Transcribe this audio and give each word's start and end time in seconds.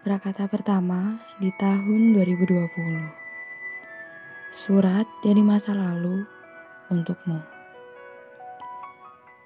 Prakata 0.00 0.48
pertama 0.48 1.20
di 1.44 1.52
tahun 1.60 2.16
2020. 2.16 2.72
Surat 4.56 5.04
dari 5.20 5.44
masa 5.44 5.76
lalu 5.76 6.24
untukmu. 6.88 7.36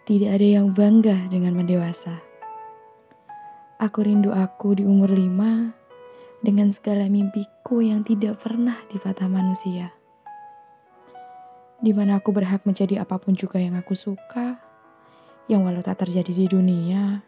Tidak 0.07 0.31
ada 0.31 0.47
yang 0.47 0.71
bangga 0.71 1.27
dengan 1.27 1.59
mendewasa. 1.59 2.23
Aku 3.83 4.07
rindu 4.07 4.31
aku 4.31 4.79
di 4.79 4.87
umur 4.87 5.11
lima 5.11 5.75
dengan 6.39 6.71
segala 6.71 7.11
mimpiku 7.11 7.83
yang 7.83 8.07
tidak 8.07 8.39
pernah 8.39 8.79
dipatah 8.95 9.27
manusia. 9.27 9.91
Di 11.83 11.91
mana 11.91 12.23
aku 12.23 12.31
berhak 12.31 12.63
menjadi 12.63 13.03
apa 13.03 13.19
pun 13.19 13.35
juga 13.35 13.59
yang 13.59 13.75
aku 13.75 13.99
suka, 13.99 14.63
yang 15.51 15.67
walau 15.67 15.83
tak 15.83 16.07
terjadi 16.07 16.31
di 16.31 16.47
dunia, 16.47 17.27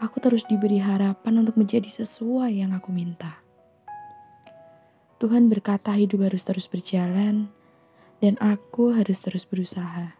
aku 0.00 0.16
terus 0.18 0.48
diberi 0.48 0.80
harapan 0.80 1.44
untuk 1.44 1.60
menjadi 1.60 1.86
sesuai 1.86 2.56
yang 2.56 2.72
aku 2.72 2.88
minta. 2.88 3.44
Tuhan 5.20 5.52
berkata 5.52 5.92
hidup 5.92 6.24
harus 6.24 6.40
terus 6.40 6.64
berjalan 6.64 7.52
dan 8.24 8.40
aku 8.40 8.96
harus 8.96 9.20
terus 9.20 9.44
berusaha. 9.44 10.16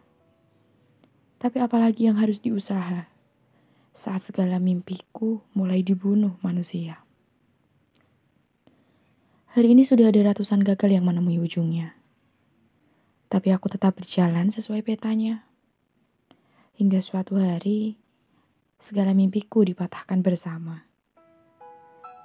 Tapi 1.41 1.57
apalagi 1.57 2.05
yang 2.05 2.21
harus 2.21 2.37
diusaha 2.37 3.09
saat 3.97 4.21
segala 4.21 4.61
mimpiku 4.61 5.41
mulai 5.57 5.81
dibunuh 5.81 6.37
manusia. 6.45 7.01
Hari 9.51 9.73
ini 9.73 9.83
sudah 9.83 10.13
ada 10.13 10.31
ratusan 10.31 10.61
gagal 10.63 10.95
yang 10.95 11.03
menemui 11.03 11.41
ujungnya. 11.41 11.97
Tapi 13.27 13.51
aku 13.51 13.67
tetap 13.67 13.97
berjalan 13.97 14.47
sesuai 14.47 14.85
petanya. 14.85 15.43
Hingga 16.77 17.03
suatu 17.03 17.35
hari, 17.35 18.00
segala 18.81 19.13
mimpiku 19.13 19.61
dipatahkan 19.61 20.25
bersama. 20.25 20.89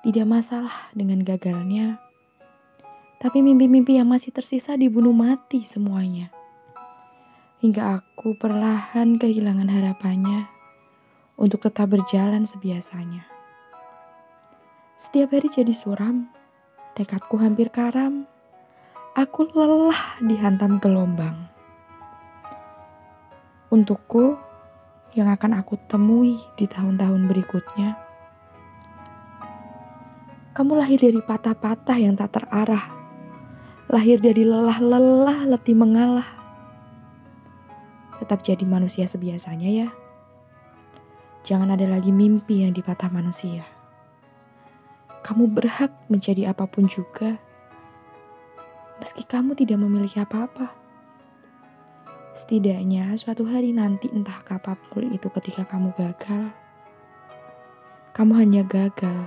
Tidak 0.01 0.25
masalah 0.25 0.89
dengan 0.97 1.21
gagalnya, 1.21 2.01
tapi 3.21 3.45
mimpi-mimpi 3.45 4.01
yang 4.01 4.09
masih 4.09 4.33
tersisa 4.33 4.73
dibunuh 4.73 5.13
mati 5.13 5.61
semuanya. 5.69 6.33
Hingga 7.61 8.01
aku 8.01 8.37
perlahan 8.41 9.21
kehilangan 9.21 9.69
harapannya 9.69 10.49
untuk 11.37 11.69
tetap 11.69 11.93
berjalan 11.93 12.49
sebiasanya. 12.49 13.29
Setiap 14.97 15.37
hari 15.37 15.53
jadi 15.53 15.77
suram, 15.77 16.33
tekadku 16.97 17.37
hampir 17.37 17.69
karam. 17.69 18.25
Aku 19.13 19.49
lelah 19.53 20.21
dihantam 20.25 20.81
gelombang. 20.81 21.49
Untukku, 23.73 24.37
yang 25.13 25.29
akan 25.31 25.61
aku 25.61 25.77
temui 25.87 26.41
di 26.59 26.67
tahun-tahun 26.67 27.29
berikutnya. 27.29 27.95
Kamu 30.57 30.73
lahir 30.73 30.97
dari 30.97 31.21
patah-patah 31.21 32.01
yang 32.01 32.17
tak 32.17 32.41
terarah. 32.41 32.89
Lahir 33.93 34.17
dari 34.19 34.43
lelah-lelah 34.43 35.47
letih 35.53 35.77
mengalah. 35.77 36.27
Tetap 38.19 38.41
jadi 38.41 38.65
manusia 38.65 39.05
sebiasanya 39.05 39.69
ya. 39.69 39.89
Jangan 41.45 41.77
ada 41.77 41.87
lagi 41.87 42.11
mimpi 42.11 42.65
yang 42.65 42.73
dipatah 42.73 43.13
manusia. 43.13 43.69
Kamu 45.21 45.47
berhak 45.53 45.93
menjadi 46.09 46.51
apa 46.51 46.65
pun 46.67 46.89
juga, 46.89 47.39
meski 48.99 49.23
kamu 49.23 49.55
tidak 49.55 49.79
memiliki 49.79 50.19
apa-apa. 50.19 50.86
Setidaknya 52.37 53.17
suatu 53.17 53.49
hari 53.49 53.73
nanti 53.73 54.13
entah 54.13 54.37
kapan 54.45 54.77
pun 54.93 55.09
itu 55.09 55.25
ketika 55.41 55.65
kamu 55.65 55.89
gagal, 55.97 56.53
kamu 58.13 58.33
hanya 58.37 58.61
gagal 58.61 59.25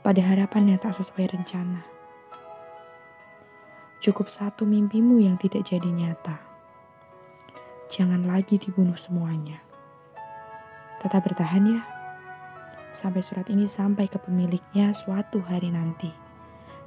pada 0.00 0.24
harapan 0.24 0.72
yang 0.72 0.80
tak 0.80 0.96
sesuai 0.96 1.36
rencana. 1.36 1.84
Cukup 4.00 4.32
satu 4.32 4.64
mimpimu 4.64 5.20
yang 5.20 5.36
tidak 5.36 5.68
jadi 5.68 5.84
nyata. 5.92 6.40
Jangan 7.92 8.24
lagi 8.24 8.56
dibunuh 8.56 8.96
semuanya. 8.96 9.60
Tetap 11.04 11.20
bertahan 11.20 11.68
ya. 11.68 11.80
Sampai 12.96 13.20
surat 13.20 13.44
ini 13.52 13.68
sampai 13.68 14.08
ke 14.08 14.16
pemiliknya 14.16 14.88
suatu 14.96 15.44
hari 15.44 15.68
nanti. 15.68 16.08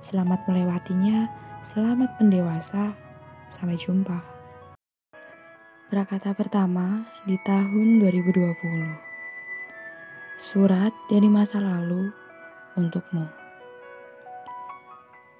Selamat 0.01 0.41
melewatinya, 0.49 1.29
selamat 1.61 2.17
mendewasa. 2.17 2.97
Sampai 3.45 3.77
jumpa. 3.77 4.38
Prakata 5.89 6.37
pertama 6.37 7.01
di 7.25 7.33
tahun 7.41 7.97
2020. 7.97 10.37
Surat 10.37 10.93
dari 11.09 11.25
masa 11.25 11.57
lalu 11.57 12.13
untukmu. 12.77 13.25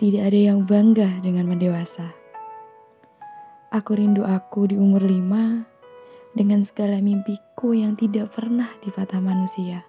Tidak 0.02 0.26
ada 0.26 0.40
yang 0.50 0.66
bangga 0.66 1.22
dengan 1.22 1.54
mendewasa. 1.54 2.18
Aku 3.70 3.94
rindu 3.94 4.26
aku 4.26 4.74
di 4.74 4.76
umur 4.82 5.06
lima 5.06 5.70
dengan 6.34 6.66
segala 6.66 6.98
mimpiku 6.98 7.78
yang 7.78 7.94
tidak 7.94 8.34
pernah 8.34 8.74
dipatah 8.82 9.22
manusia. 9.22 9.86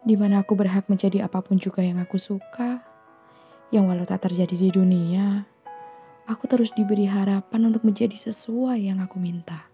Di 0.00 0.16
mana 0.16 0.40
aku 0.40 0.56
berhak 0.56 0.88
menjadi 0.88 1.28
apa 1.28 1.44
pun 1.44 1.60
juga 1.60 1.84
yang 1.84 2.00
aku 2.00 2.16
suka, 2.16 2.80
yang 3.76 3.92
walau 3.92 4.08
tak 4.08 4.24
terjadi 4.24 4.56
di 4.56 4.72
dunia, 4.72 5.44
aku 6.30 6.46
terus 6.46 6.70
diberi 6.70 7.10
harapan 7.10 7.74
untuk 7.74 7.82
menjadi 7.82 8.14
sesuai 8.14 8.86
yang 8.86 9.02
aku 9.02 9.18
minta. 9.18 9.66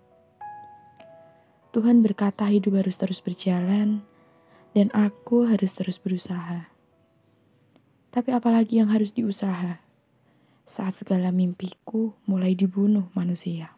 Tuhan 1.77 2.00
berkata 2.00 2.49
hidup 2.49 2.81
harus 2.81 2.97
terus 2.97 3.21
berjalan 3.21 4.00
dan 4.72 4.89
aku 4.97 5.44
harus 5.44 5.77
terus 5.77 6.00
berusaha. 6.00 6.72
Tapi 8.09 8.33
apalagi 8.33 8.81
yang 8.81 8.89
harus 8.89 9.12
diusaha 9.12 9.84
saat 10.65 10.97
segala 10.97 11.28
mimpiku 11.28 12.17
mulai 12.25 12.56
dibunuh 12.56 13.12
manusia. 13.12 13.77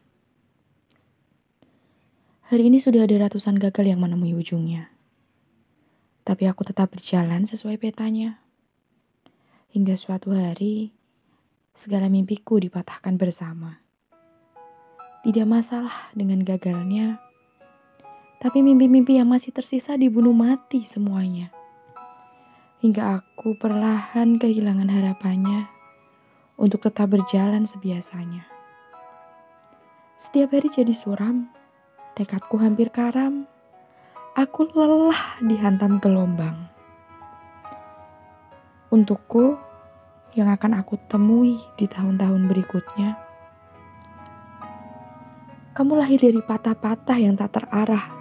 Hari 2.47 2.71
ini 2.71 2.79
sudah 2.79 3.03
ada 3.03 3.27
ratusan 3.27 3.59
gagal 3.59 3.91
yang 3.91 3.99
menemui 3.99 4.31
ujungnya. 4.31 4.89
Tapi 6.23 6.47
aku 6.47 6.63
tetap 6.63 6.95
berjalan 6.95 7.43
sesuai 7.43 7.75
petanya. 7.75 8.39
Hingga 9.69 9.93
suatu 9.99 10.33
hari, 10.33 10.95
segala 11.73 12.07
mimpiku 12.07 12.57
dipatahkan 12.59 13.15
bersama. 13.19 13.81
Tidak 15.25 15.43
masalah 15.43 16.11
dengan 16.15 16.41
gagalnya, 16.47 17.19
tapi 18.39 18.63
mimpi-mimpi 18.63 19.19
yang 19.19 19.27
masih 19.27 19.51
tersisa 19.51 19.99
dibunuh 19.99 20.31
mati 20.31 20.87
semuanya. 20.87 21.51
Hingga 22.79 23.19
aku 23.19 23.59
perlahan 23.59 24.39
kehilangan 24.39 24.87
harapannya 24.87 25.67
untuk 26.55 26.87
tetap 26.87 27.11
berjalan 27.11 27.67
sebiasanya. 27.67 28.47
Setiap 30.15 30.55
hari 30.55 30.71
jadi 30.71 30.95
suram, 30.95 31.51
tekadku 32.15 32.55
hampir 32.59 32.91
karam. 32.91 33.47
Aku 34.39 34.71
lelah 34.71 35.39
dihantam 35.43 35.99
gelombang. 35.99 36.71
Untukku, 38.87 39.59
yang 40.37 40.49
akan 40.49 40.77
aku 40.77 40.99
temui 41.09 41.57
di 41.79 41.89
tahun-tahun 41.89 42.45
berikutnya. 42.45 43.17
Kamu 45.73 45.95
lahir 45.95 46.19
dari 46.19 46.43
patah-patah 46.43 47.17
yang 47.17 47.39
tak 47.39 47.55
terarah, 47.55 48.11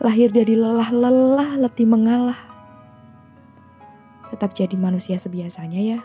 lahir 0.00 0.30
dari 0.30 0.54
lelah-lelah 0.54 1.58
letih 1.60 1.84
mengalah. 1.84 2.38
Tetap 4.30 4.54
jadi 4.54 4.78
manusia 4.78 5.18
sebiasanya 5.18 5.80
ya. 5.82 6.00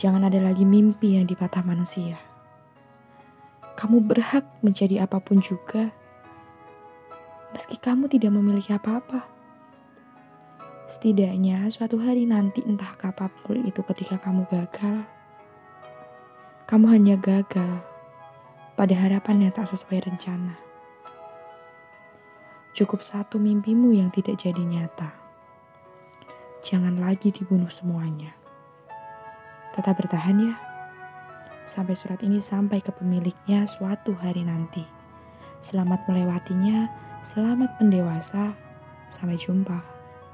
Jangan 0.00 0.26
ada 0.26 0.40
lagi 0.40 0.64
mimpi 0.64 1.20
yang 1.20 1.28
dipatah 1.28 1.60
manusia. 1.60 2.16
Kamu 3.76 4.00
berhak 4.02 4.48
menjadi 4.64 5.04
apa 5.04 5.20
pun 5.20 5.44
juga, 5.44 5.92
meski 7.52 7.76
kamu 7.76 8.08
tidak 8.08 8.32
memiliki 8.32 8.72
apa-apa. 8.72 9.28
Setidaknya 10.92 11.72
suatu 11.72 11.96
hari 12.04 12.28
nanti 12.28 12.60
entah 12.68 12.92
kapan 13.00 13.32
pun 13.48 13.64
itu 13.64 13.80
ketika 13.80 14.20
kamu 14.20 14.44
gagal, 14.52 15.08
kamu 16.68 16.86
hanya 16.92 17.16
gagal 17.16 17.80
pada 18.76 18.92
harapan 18.92 19.48
yang 19.48 19.52
tak 19.56 19.72
sesuai 19.72 20.04
rencana. 20.04 20.52
Cukup 22.76 23.00
satu 23.00 23.40
mimpimu 23.40 23.96
yang 23.96 24.12
tidak 24.12 24.36
jadi 24.36 24.60
nyata. 24.60 25.16
Jangan 26.60 27.00
lagi 27.00 27.32
dibunuh 27.32 27.72
semuanya. 27.72 28.36
Tetap 29.72 29.96
bertahan 29.96 30.44
ya. 30.44 30.54
Sampai 31.64 31.96
surat 31.96 32.20
ini 32.20 32.36
sampai 32.36 32.84
ke 32.84 32.92
pemiliknya 32.92 33.64
suatu 33.64 34.12
hari 34.12 34.44
nanti. 34.44 34.84
Selamat 35.64 36.04
melewatinya, 36.04 36.84
selamat 37.24 37.80
mendewasa, 37.80 38.52
sampai 39.08 39.40
jumpa. 39.40 39.91